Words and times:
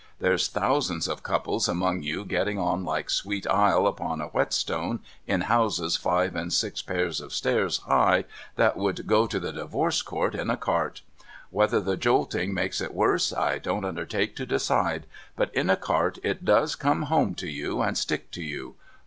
There's 0.17 0.47
thousands 0.47 1.07
of 1.07 1.21
couples 1.21 1.67
among 1.67 2.01
you 2.01 2.25
getting 2.25 2.57
on 2.57 2.83
like 2.83 3.11
sweet 3.11 3.45
ile 3.45 3.85
upon 3.85 4.19
a 4.19 4.29
whetstone 4.29 5.01
in 5.27 5.41
houses 5.41 5.95
five 5.95 6.35
and 6.35 6.51
six 6.51 6.81
pairs 6.81 7.21
of 7.21 7.31
stairs 7.31 7.77
high, 7.85 8.23
that 8.55 8.77
would 8.77 9.05
go 9.05 9.27
to 9.27 9.39
the 9.39 9.51
Divorce 9.51 10.01
Court 10.01 10.33
in 10.33 10.49
a 10.49 10.57
cart. 10.57 11.03
Whether 11.51 11.79
the 11.79 11.97
jolting 11.97 12.51
makes 12.51 12.81
it 12.81 12.95
worse, 12.95 13.31
I 13.31 13.59
don't 13.59 13.85
undertake 13.85 14.35
to 14.37 14.45
decide; 14.47 15.05
but 15.35 15.53
in 15.53 15.69
a 15.69 15.75
cart 15.77 16.17
it 16.23 16.43
does 16.43 16.73
come 16.75 17.03
home 17.03 17.35
to 17.35 17.47
you, 17.47 17.83
and 17.83 17.95
stick 17.95 18.31
to 18.31 18.41
you. 18.41 18.77